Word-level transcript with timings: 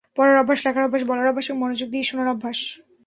পড়ার 0.17 0.35
অভ্যাস, 0.41 0.59
লেখার 0.65 0.85
অভ্যাস, 0.87 1.03
বলার 1.09 1.31
অভ্যাস 1.31 1.45
এবং 1.47 1.59
মনোযোগ 1.63 1.87
দিয়ে 1.91 2.07
শোনার 2.09 2.27
অভ্যাস। 2.27 2.59